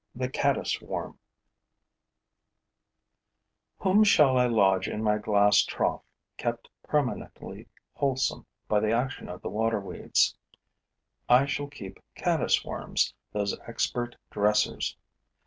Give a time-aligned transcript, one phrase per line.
[0.15, 1.19] THE CADDIS WORM
[3.81, 6.01] Whom shall I lodge in my glass trough,
[6.37, 10.35] kept permanently wholesome by the action of the water weeds?
[11.29, 14.97] I shall keep caddis worms, those expert dressers.